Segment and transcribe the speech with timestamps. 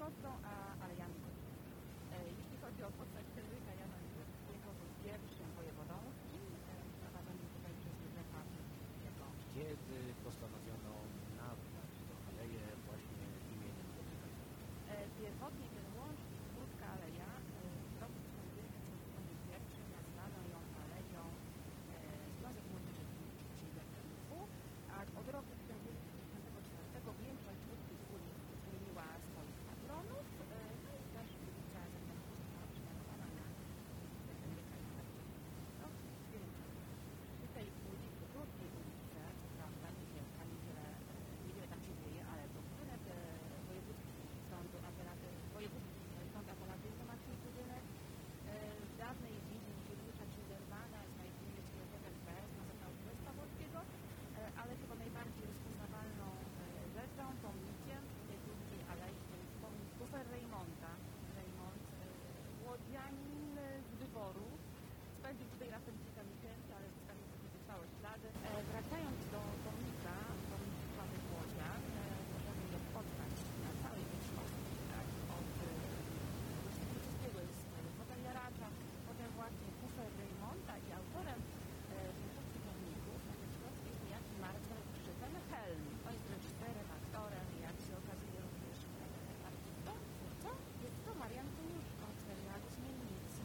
[0.00, 1.72] Teczkowską a Alejami Kotlińskimi.
[2.12, 3.26] E, Jeśli chodzi o postać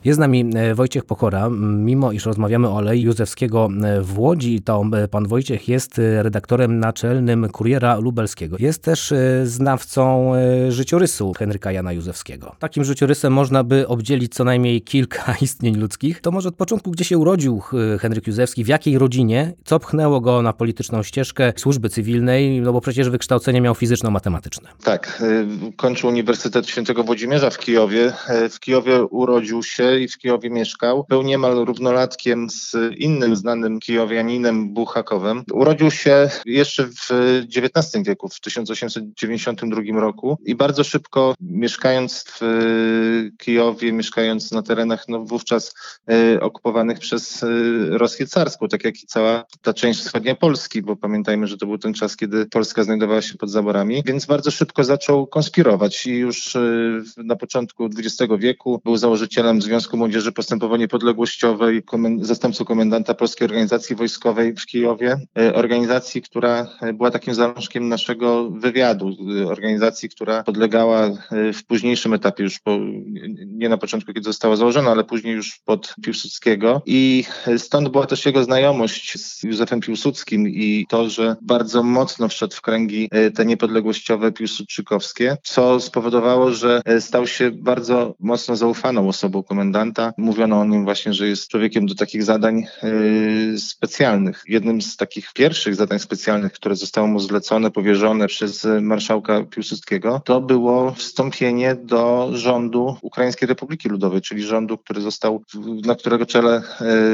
[0.05, 1.49] Jest z nami e, Wojciech Pokora.
[1.59, 6.79] Mimo iż rozmawiamy o Alei Józefskiego e, w Łodzi, to e, pan Wojciech jest redaktorem
[6.79, 8.57] naczelnym Kuriera Lubelskiego.
[8.59, 10.31] Jest też znawcą
[10.69, 12.55] życiorysu Henryka Jana Józefskiego.
[12.59, 16.21] Takim życiorysem można by obdzielić co najmniej kilka istnień ludzkich.
[16.21, 17.61] To może od początku, gdzie się urodził
[17.99, 22.81] Henryk Józefski, w jakiej rodzinie, co pchnęło go na polityczną ścieżkę służby cywilnej, no bo
[22.81, 24.69] przecież wykształcenie miał fizyczno-matematyczne.
[24.83, 25.23] Tak,
[25.75, 28.13] kończył Uniwersytet Świętego Włodzimierza w Kijowie.
[28.49, 31.05] W Kijowie urodził się i w Kijowie mieszkał.
[31.09, 35.43] Był niemal równolatkiem z innym znanym kijowianinem Buchakowem.
[35.53, 37.09] Urodził się jeszcze w
[37.57, 45.05] XIX wieku, w 1892 roku i bardzo szybko mieszkając w y, Kijowie, mieszkając na terenach
[45.07, 45.73] no, wówczas
[46.11, 47.47] y, okupowanych przez y,
[47.91, 51.77] Rosję carską, tak jak i cała ta część wschodnia Polski, bo pamiętajmy, że to był
[51.77, 56.57] ten czas, kiedy Polska znajdowała się pod zaborami, więc bardzo szybko zaczął konspirować i już
[57.17, 63.95] na początku XX wieku był założycielem Związku Młodzieży Postępowo Niepodległościowej, komen- zastępcą komendanta Polskiej Organizacji
[63.95, 69.09] Wojskowej w Kijowie, y, organizacji, która y, była takim zalążkiem naszego wywiadu,
[69.41, 71.09] y, organizacji, która podlegała
[71.53, 72.77] w późniejszym etapie, już po,
[73.45, 77.23] nie na początku, kiedy została założona, ale później już pod Piłsudskiego i
[77.57, 82.61] stąd była też jego znajomość z Józefem Piłsudskim i to, że bardzo mocno wszedł w
[82.61, 89.74] kręgi te niepodległościowe piłsudczykowskie, co spowodowało, że stał się bardzo mocno zaufaną osobą komendanta.
[90.17, 94.43] Mówiono o nim właśnie, że jest człowiekiem do takich zadań y, specjalnych.
[94.47, 100.41] Jednym z takich pierwszych zadań specjalnych, które zostało mu zlecone, powierzone przez marszałka Piłsudskiego, to
[100.41, 105.43] było wstąpienie do rządu Ukraińskiej Republiki Ludowej, czyli rządu, który został,
[105.85, 106.61] na którego czele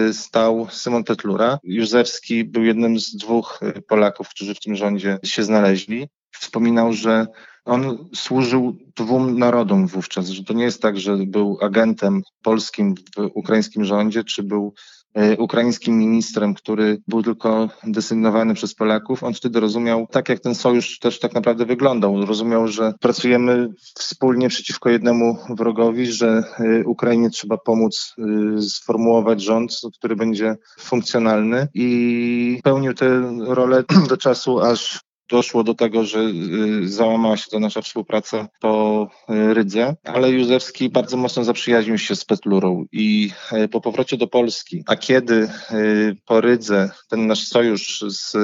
[0.10, 1.60] y, stał Szymon Petlura.
[1.64, 6.08] Józefski był jednym z dwóch y, Polaków, którzy w tym rządzie się znaleźli.
[6.32, 7.28] Wspominał, że
[7.66, 13.30] on służył dwóm narodom wówczas, że to nie jest tak, że był agentem polskim w
[13.34, 14.74] ukraińskim rządzie, czy był
[15.14, 19.24] e, ukraińskim ministrem, który był tylko desygnowany przez Polaków.
[19.24, 24.50] On wtedy rozumiał, tak jak ten sojusz też tak naprawdę wyglądał, rozumiał, że pracujemy wspólnie
[24.50, 28.16] przeciwko jednemu wrogowi, że e, Ukrainie trzeba pomóc
[28.58, 35.74] e, sformułować rząd, który będzie funkcjonalny i pełnił tę rolę do czasu, aż doszło do
[35.74, 41.44] tego, że y, załamała się ta nasza współpraca po y, Rydze, ale Józefski bardzo mocno
[41.44, 46.90] zaprzyjaźnił się z Petlurą i y, po powrocie do Polski, a kiedy y, po Rydze
[47.10, 48.38] ten nasz sojusz z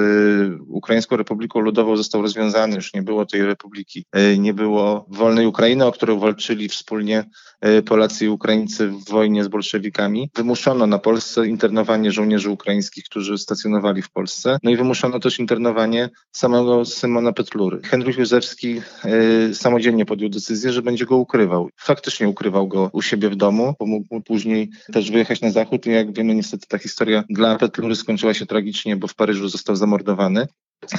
[0.68, 5.86] Ukraińską Republiką Ludową został rozwiązany, już nie było tej republiki, y, nie było wolnej Ukrainy,
[5.86, 7.24] o którą walczyli wspólnie
[7.66, 13.38] y, Polacy i Ukraińcy w wojnie z bolszewikami, wymuszono na Polsce internowanie żołnierzy ukraińskich, którzy
[13.38, 17.80] stacjonowali w Polsce, no i wymuszono też internowanie samego Symona Petlury.
[17.84, 21.70] Henryk Józefski e, samodzielnie podjął decyzję, że będzie go ukrywał.
[21.78, 25.90] Faktycznie ukrywał go u siebie w domu, bo mógł później też wyjechać na zachód i
[25.90, 30.48] jak wiemy niestety ta historia dla Petlury skończyła się tragicznie, bo w Paryżu został zamordowany.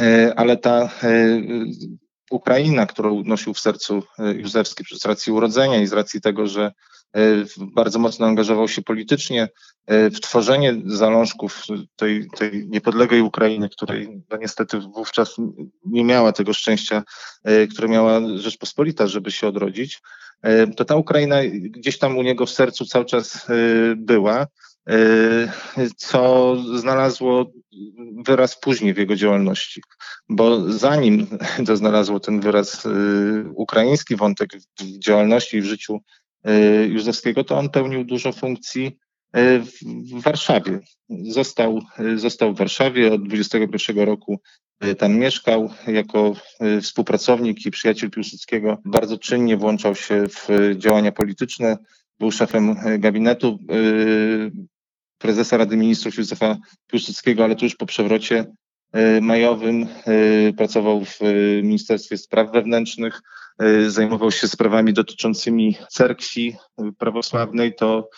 [0.01, 0.91] E, ale ta
[2.31, 6.73] Ukraina, którą nosił w sercu Józefski z racji urodzenia i z racji tego, że
[7.58, 9.49] bardzo mocno angażował się politycznie
[9.88, 11.62] w tworzenie zalążków
[11.96, 15.37] tej, tej niepodległej Ukrainy, której no niestety wówczas
[15.84, 17.02] nie miała tego szczęścia,
[17.70, 20.00] które miała Rzeczpospolita, żeby się odrodzić,
[20.76, 23.46] to ta Ukraina gdzieś tam u niego w sercu cały czas
[23.96, 24.46] była
[25.96, 27.52] co znalazło
[28.26, 29.82] wyraz później w jego działalności.
[30.28, 31.26] Bo zanim
[31.66, 32.82] to znalazło ten wyraz
[33.55, 34.50] ukraiński wątek
[34.81, 35.99] w działalności i w życiu
[36.89, 38.99] Józefskiego, to on pełnił dużo funkcji
[39.85, 40.81] w Warszawie.
[41.09, 41.81] Został,
[42.17, 44.41] został w Warszawie od 21 roku
[44.99, 46.33] tam mieszkał jako
[46.83, 48.79] współpracownik i przyjaciel Piłsudskiego.
[48.85, 51.77] Bardzo czynnie włączał się w działania polityczne.
[52.19, 53.59] Był szefem gabinetu
[55.19, 56.56] prezesa Rady Ministrów Józefa
[56.87, 58.44] Piłsudskiego, ale tuż po przewrocie
[59.21, 59.87] majowym
[60.56, 61.19] pracował w
[61.62, 63.21] Ministerstwie Spraw Wewnętrznych,
[63.88, 66.56] zajmował się sprawami dotyczącymi cerkwi
[66.99, 68.08] prawosławnej, to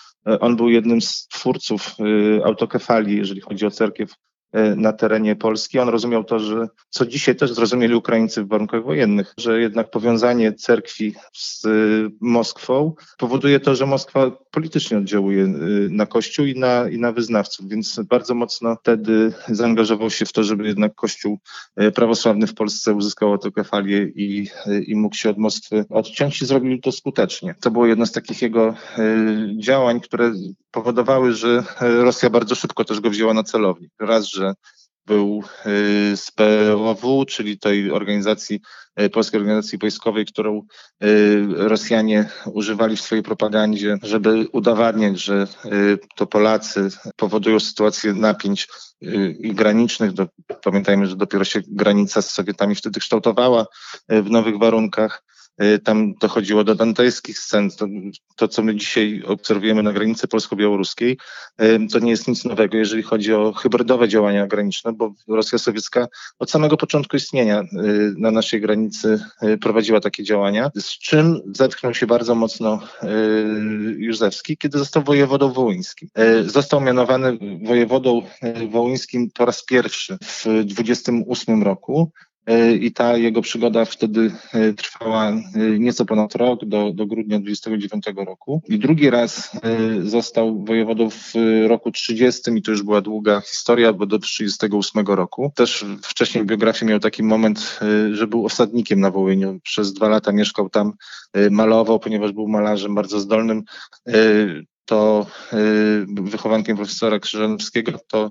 [0.40, 1.96] on był jednym z twórców
[2.44, 4.29] autokefalii, jeżeli chodzi o cerkiew E,
[4.76, 5.78] na terenie Polski.
[5.78, 10.52] On rozumiał to, że co dzisiaj też zrozumieli Ukraińcy w warunkach wojennych, że jednak powiązanie
[10.52, 11.68] cerkwi z e,
[12.20, 15.48] Moskwą powoduje to, że Moskwa politycznie oddziałuje e,
[15.90, 20.44] na Kościół i na, i na wyznawców, więc bardzo mocno wtedy zaangażował się w to,
[20.44, 21.38] żeby jednak Kościół
[21.94, 24.48] prawosławny w Polsce uzyskał autokefalię i,
[24.86, 27.54] i mógł się od Moskwy odciąć i zrobił to skutecznie.
[27.60, 28.74] To było jedno z takich jego
[29.58, 30.32] działań, które
[30.70, 33.92] powodowały, że Rosja bardzo szybko też go wzięła na celownik.
[34.00, 34.54] Raz, że
[35.06, 38.60] był y, z POW, czyli tej organizacji,
[39.00, 40.62] y, polskiej organizacji wojskowej, którą
[41.56, 45.46] Rosjanie używali w swojej propagandzie, żeby udowadniać, że
[46.16, 48.68] to Polacy powodują sytuację napięć
[49.38, 50.10] i granicznych.
[50.62, 53.66] Pamiętajmy, że dopiero się granica z Sowietami wtedy kształtowała
[54.08, 55.22] w nowych warunkach.
[55.62, 57.70] Y, tam dochodziło do dantejskich scen.
[57.70, 57.86] To,
[58.36, 61.18] to, co my dzisiaj obserwujemy na granicy polsko-białoruskiej,
[61.62, 66.08] y, to nie jest nic nowego, jeżeli chodzi o hybrydowe działania graniczne, bo Rosja sowiecka
[66.38, 67.66] od samego początku istnienia y,
[68.18, 69.20] na naszej granicy
[69.60, 72.80] prowadziła takie działania, z czym zetknął się bardzo mocno
[73.96, 76.08] Józefski, kiedy został wojewodą wołyńskim.
[76.46, 78.22] Został mianowany wojewodą
[78.70, 82.12] wołyńskim po raz pierwszy w 28 roku
[82.80, 85.38] i ta jego przygoda wtedy e, trwała e,
[85.78, 88.62] nieco ponad rok, do, do grudnia 29 roku.
[88.68, 89.50] I drugi raz
[90.02, 91.32] został wojewodą w
[91.68, 95.52] roku 30 i to już była długa historia, bo do 38 roku.
[95.54, 97.80] Też wcześniej w biografii miał taki moment,
[98.12, 99.60] że był osadnikiem na Wołyniu.
[99.62, 100.92] Przez dwa lata mieszkał tam,
[101.50, 103.62] malował, ponieważ był malarzem bardzo zdolnym
[104.84, 105.26] to
[106.06, 108.30] wychowankiem profesora Krzyżanowskiego, to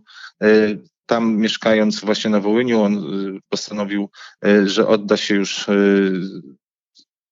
[1.10, 4.10] tam mieszkając właśnie na Wołyniu, on y, postanowił,
[4.46, 6.22] y, że odda się już y,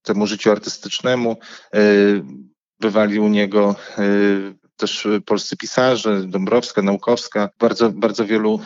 [0.03, 1.38] temu życiu artystycznemu.
[2.79, 3.75] Bywali u niego
[4.77, 8.60] też polscy pisarze, Dąbrowska, Naukowska, bardzo, bardzo wielu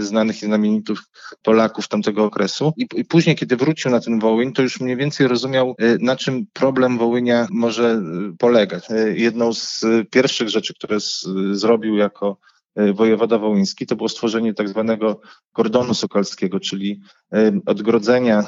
[0.00, 0.98] znanych i znamienitych
[1.42, 2.72] Polaków tamtego okresu.
[2.76, 6.46] I, I, później, kiedy wrócił na ten Wołyń, to już mniej więcej rozumiał, na czym
[6.52, 8.02] problem Wołynia może
[8.38, 8.84] polegać.
[9.14, 12.36] Jedną z pierwszych rzeczy, które z, zrobił jako
[12.76, 15.20] wojewoda wołyński, to było stworzenie tak zwanego
[15.52, 17.00] kordonu sokalskiego, czyli
[17.32, 18.46] e, odgrodzenia e,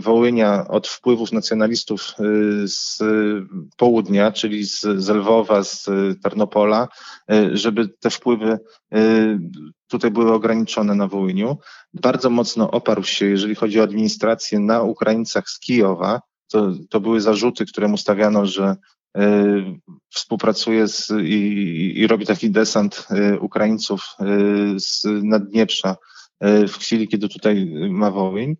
[0.00, 2.12] Wołynia od wpływów nacjonalistów
[2.66, 2.98] z
[3.76, 5.88] południa, czyli z, z Lwowa, z
[6.22, 6.88] Tarnopola,
[7.52, 8.58] żeby te wpływy
[9.88, 11.58] tutaj były ograniczone na Wołyniu.
[11.94, 16.20] Bardzo mocno oparł się, jeżeli chodzi o administrację, na Ukraińcach z Kijowa.
[16.52, 18.76] To, to były zarzuty, które mu stawiano, że
[19.16, 19.78] E,
[20.14, 24.24] współpracuje z, i, i robi taki desant e, Ukraińców e,
[24.76, 25.96] z Naddnieprza
[26.68, 28.56] w chwili, kiedy tutaj ma Wołyń.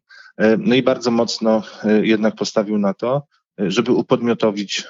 [0.58, 1.62] No i bardzo mocno
[2.02, 3.23] jednak postawił na to,
[3.58, 4.84] żeby upodmiotowić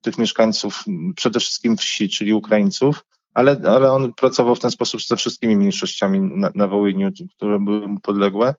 [0.00, 0.84] tych mieszkańców
[1.16, 3.04] przede wszystkim wsi, czyli Ukraińców,
[3.34, 7.88] ale, ale on pracował w ten sposób ze wszystkimi mniejszościami na, na Wołyniu, które były
[7.88, 8.54] mu podległe.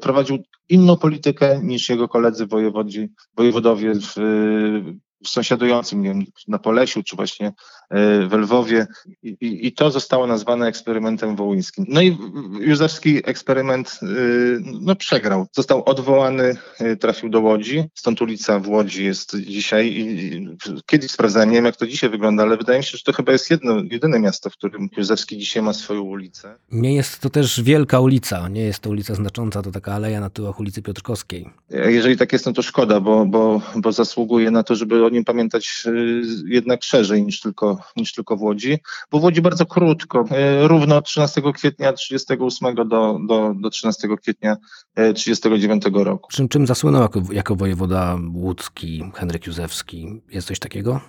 [0.00, 4.14] Prowadził inną politykę niż jego koledzy wojewodzi, wojewodowie w
[5.26, 7.52] sąsiadującym, nie wiem, na Polesiu, czy właśnie e,
[8.26, 8.86] w Lwowie
[9.22, 11.84] i, i, to zostało nazwane eksperymentem wołyńskim.
[11.88, 12.18] No i
[12.60, 14.06] Józefski eksperyment e,
[14.80, 15.46] no, przegrał.
[15.52, 20.48] Został odwołany, e, trafił do Łodzi, stąd ulica w Łodzi jest dzisiaj i
[20.86, 23.32] kiedyś sprawdzałem, nie wiem jak to dzisiaj wygląda, ale wydaje mi się, że to chyba
[23.32, 26.54] jest jedno, jedyne miasto, w którym Józefski dzisiaj ma swoją ulicę.
[26.72, 30.30] Nie jest to też wielka ulica, nie jest to ulica znacząca, to taka aleja na
[30.30, 31.50] tyłach ulicy Piotrkowskiej.
[31.70, 35.24] Jeżeli tak jest, no to szkoda, bo, bo, bo zasługuje na to, żeby o nim
[35.24, 38.78] pamiętać y, jednak szerzej niż tylko, niż tylko w Łodzi,
[39.10, 40.24] bo w Łodzi bardzo krótko,
[40.64, 44.56] y, równo od 13 kwietnia 38 do, do, do 13 kwietnia
[45.14, 46.30] 39 roku.
[46.32, 50.22] Czym, czym zasłynął jako, jako wojewoda łódzki Henryk Józefski?
[50.28, 51.00] Jest coś takiego?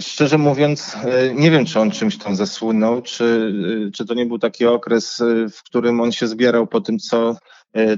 [0.00, 0.96] Szczerze mówiąc,
[1.34, 3.54] nie wiem, czy on czymś tam zasłynął, czy,
[3.94, 7.36] czy to nie był taki okres, w którym on się zbierał po tym, co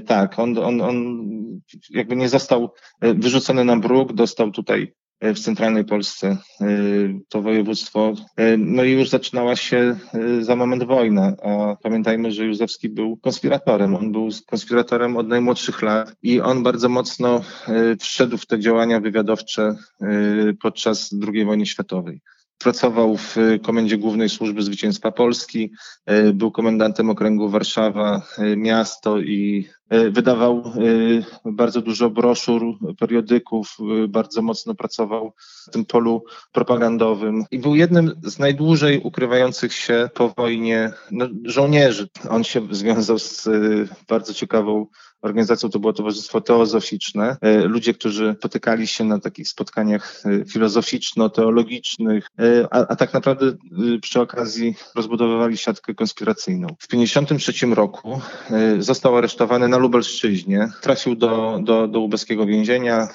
[0.07, 1.27] tak, on, on, on
[1.89, 6.37] jakby nie został wyrzucony na bruk, dostał tutaj w centralnej Polsce
[7.29, 8.13] to województwo.
[8.57, 9.95] No i już zaczynała się
[10.39, 13.95] za moment wojna, a pamiętajmy, że Józefski był konspiratorem.
[13.95, 17.41] On był konspiratorem od najmłodszych lat i on bardzo mocno
[17.99, 19.75] wszedł w te działania wywiadowcze
[20.61, 22.21] podczas II wojny światowej.
[22.57, 25.71] Pracował w Komendzie Głównej Służby Zwycięstwa Polski,
[26.33, 28.21] był komendantem okręgu Warszawa,
[28.57, 30.63] miasto i wydawał
[31.45, 32.61] bardzo dużo broszur,
[32.99, 33.77] periodyków,
[34.09, 35.33] bardzo mocno pracował
[35.67, 42.07] w tym polu propagandowym i był jednym z najdłużej ukrywających się po wojnie no, żołnierzy.
[42.29, 43.49] On się związał z
[44.07, 44.85] bardzo ciekawą
[45.21, 47.37] organizacją to było Towarzystwo Teozoficzne.
[47.63, 52.27] Ludzie, którzy spotykali się na takich spotkaniach filozoficzno-teologicznych,
[52.71, 53.53] a, a, tak naprawdę
[54.01, 56.67] przy okazji rozbudowywali siatkę konspiracyjną.
[56.79, 58.21] W 1953 roku
[58.79, 60.71] został aresztowany na Lubelszczyźnie.
[60.81, 63.07] Trafił do, do, do lubeskiego więzienia,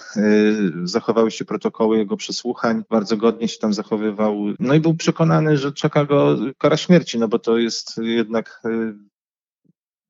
[0.84, 4.44] zachowały się protokoły jego przesłuchań, bardzo godnie się tam zachowywał.
[4.58, 8.62] No i był przekonany, że czeka go kara śmierci, no bo to jest jednak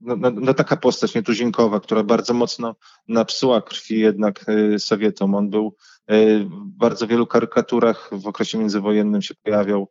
[0.03, 2.77] no, no, no, taka postać nietuzinkowa, która bardzo mocno
[3.09, 4.45] napsuła krwi jednak
[4.79, 5.35] Sowietom.
[5.35, 5.77] On był
[6.09, 9.91] w bardzo wielu karykaturach w okresie międzywojennym się pojawiał.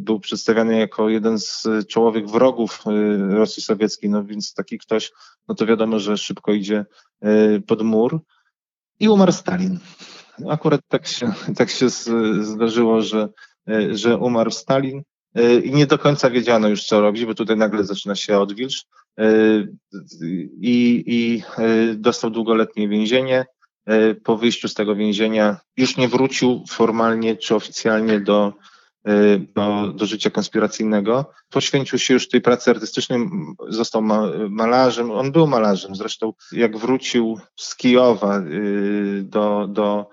[0.00, 2.84] Był przedstawiany jako jeden z czołowych wrogów
[3.30, 5.12] Rosji Sowieckiej, no więc taki ktoś,
[5.48, 6.84] no to wiadomo, że szybko idzie
[7.66, 8.20] pod mur.
[9.00, 9.78] I umarł Stalin.
[10.50, 11.88] Akurat tak się, tak się
[12.40, 13.28] zdarzyło, że,
[13.90, 15.02] że umarł Stalin
[15.64, 18.86] i nie do końca wiedziano już, co robić, bo tutaj nagle zaczyna się odwilż
[20.60, 21.42] i, i
[21.94, 23.46] dostał długoletnie więzienie.
[24.24, 28.52] Po wyjściu z tego więzienia już nie wrócił formalnie czy oficjalnie do,
[29.54, 31.30] do, do życia konspiracyjnego.
[31.50, 33.18] Poświęcił się już tej pracy artystycznej,
[33.68, 34.02] został
[34.48, 35.10] malarzem.
[35.10, 35.94] On był malarzem.
[35.94, 38.42] Zresztą jak wrócił z Kijowa
[39.22, 40.08] do, do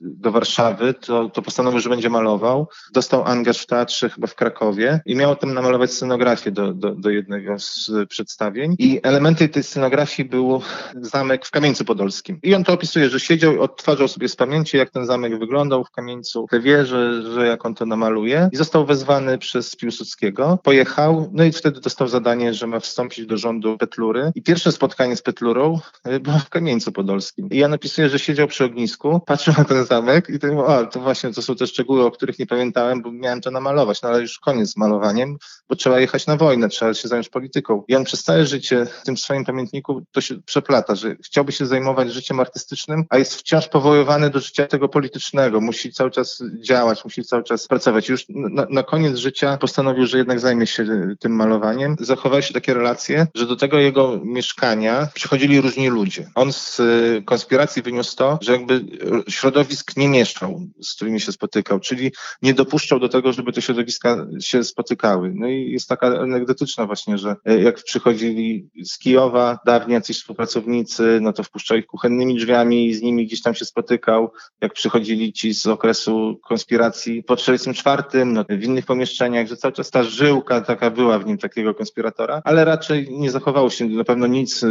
[0.00, 2.68] do Warszawy, to, to postanowił, że będzie malował.
[2.92, 7.10] Dostał angaż w teatrze chyba w Krakowie i miał tam namalować scenografię do, do, do
[7.10, 8.74] jednego z przedstawień.
[8.78, 10.62] I elementem tej scenografii był
[11.00, 12.38] zamek w Kamieńcu Podolskim.
[12.42, 15.90] I on to opisuje, że siedział, odtwarzał sobie z pamięci, jak ten zamek wyglądał w
[15.90, 18.48] Kamieńcu, te wieże, że jak on to namaluje.
[18.52, 20.58] I został wezwany przez Piłsudskiego.
[20.62, 24.32] Pojechał, no i wtedy dostał zadanie, że ma wstąpić do rządu Petlury.
[24.34, 25.80] I pierwsze spotkanie z Petlurą
[26.20, 27.48] było w Kamieńcu Podolskim.
[27.50, 31.00] I ja napisuję, że siedział przy ognisku, patrzył na ten zamek i to o, to
[31.00, 34.20] właśnie to są te szczegóły, o których nie pamiętałem, bo miałem to namalować, no ale
[34.20, 35.36] już koniec z malowaniem,
[35.68, 37.84] bo trzeba jechać na wojnę, trzeba się zająć polityką.
[37.88, 41.66] I on przez całe życie w tym swoim pamiętniku to się przeplata, że chciałby się
[41.66, 47.04] zajmować życiem artystycznym, a jest wciąż powoływany do życia tego politycznego, musi cały czas działać,
[47.04, 48.08] musi cały czas pracować.
[48.08, 50.86] Już na, na koniec życia postanowił, że jednak zajmie się
[51.20, 51.96] tym malowaniem.
[52.00, 56.30] Zachowały się takie relacje, że do tego jego mieszkania przychodzili różni ludzie.
[56.34, 56.80] On z
[57.24, 58.84] konspiracji wyniósł to, że jakby
[59.28, 62.12] środowisk nie mieszał, z którymi się spotykał, czyli
[62.42, 65.32] nie dopuszczał do tego, żeby te środowiska się spotykały.
[65.34, 71.32] No i jest taka anegdotyczna właśnie, że jak przychodzili z Kijowa dawniej jacyś współpracownicy, no
[71.32, 74.32] to wpuszczał ich kuchennymi drzwiami i z nimi gdzieś tam się spotykał.
[74.60, 79.90] Jak przychodzili ci z okresu konspiracji po 1944, no w innych pomieszczeniach, że cały czas
[79.90, 84.26] ta żyłka taka była w nim takiego konspiratora, ale raczej nie zachowało się na pewno
[84.26, 84.64] nic,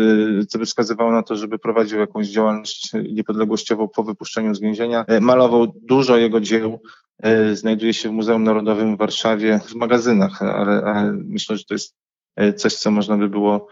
[0.47, 5.05] co by wskazywało na to, żeby prowadził jakąś działalność niepodległościową po wypuszczeniu z więzienia.
[5.21, 6.81] Malował dużo jego dzieł,
[7.53, 11.95] znajduje się w Muzeum Narodowym w Warszawie, w magazynach, ale, ale myślę, że to jest
[12.57, 13.67] coś, co można by było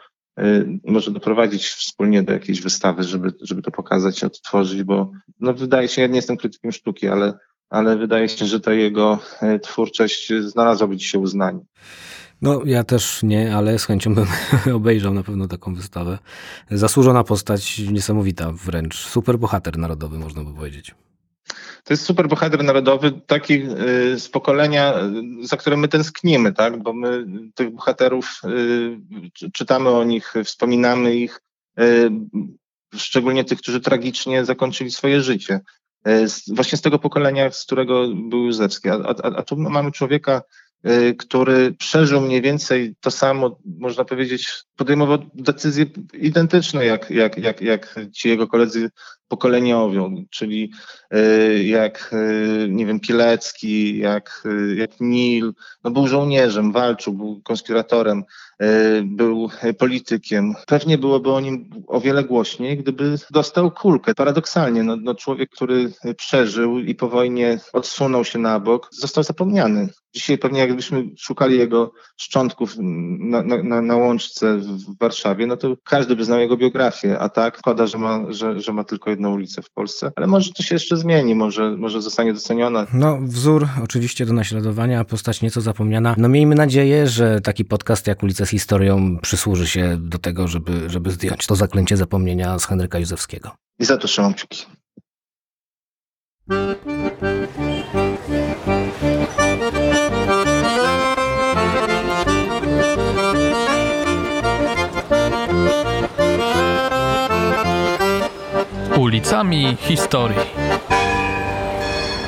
[0.84, 6.02] może doprowadzić wspólnie do jakiejś wystawy, żeby, żeby to pokazać, odtworzyć, bo no wydaje się,
[6.02, 7.34] ja nie jestem krytykiem sztuki, ale,
[7.70, 9.20] ale wydaje się, że ta jego
[9.62, 11.60] twórczość znalazłaby dzisiaj uznanie.
[12.42, 14.28] No, ja też nie, ale z chęcią bym
[14.76, 16.20] obejrzał na pewno taką wystawę.
[16.72, 18.96] Zasłużona postać, niesamowita wręcz.
[18.96, 20.96] Super bohater narodowy, można by powiedzieć.
[21.84, 24.94] to jest super bohater narodowy, taki y, z pokolenia,
[25.44, 26.84] y, za którym my tęsknimy, tak?
[26.84, 28.42] Bo my tych bohaterów
[29.44, 31.42] y, czytamy o nich, wspominamy ich,
[32.96, 35.60] szczególnie tych, którzy tragicznie zakończyli swoje życie.
[36.48, 38.90] Właśnie z tego pokolenia, z którego był Józefski.
[38.90, 40.42] A, a, a tu mamy człowieka,
[41.18, 47.96] który przeżył mniej więcej to samo, można powiedzieć, podejmował decyzje identyczne jak, jak, jak, jak
[48.14, 48.90] ci jego koledzy
[49.28, 50.72] pokoleniowi, czyli
[51.12, 54.44] e, jak, e, nie wiem, Kielecki, jak,
[54.76, 58.24] jak Nil, no był żołnierzem, walczył, był konspiratorem,
[59.04, 60.54] był politykiem.
[60.68, 64.16] Pewnie byłoby o nim o wiele głośniej, gdyby dostał kulkę.
[64.16, 69.90] Paradoksalnie, no, no człowiek, który przeżył i po wojnie odsunął się na bok, został zapomniany.
[70.14, 76.16] Dzisiaj pewnie jakbyśmy szukali jego szczątków na, na, na łączce w Warszawie, no to każdy
[76.16, 79.62] by znał jego biografię, a tak szkoda, że ma, że, że ma tylko jedną ulicę
[79.62, 82.88] w Polsce, ale może to się jeszcze zmieni, może, może zostanie doceniona.
[82.94, 86.16] No wzór oczywiście do naśladowania, postać nieco zapomniana.
[86.18, 91.12] No miejmy nadzieję, że taki podcast jak Ulice Historią przysłuży się do tego, żeby, żeby
[91.12, 93.52] zdjąć to zaklęcie zapomnienia z Henryka Józefskiego.
[93.80, 94.66] I za to trzymam kciuki.
[108.98, 110.61] ulicami historii.